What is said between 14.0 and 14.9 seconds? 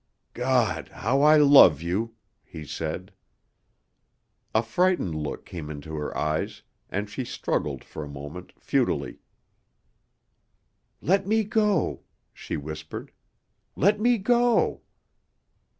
go!"